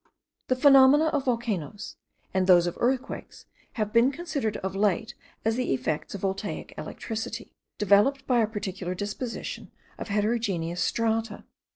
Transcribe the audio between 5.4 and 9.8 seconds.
as the effects of voltaic electricity, developed by a particular disposition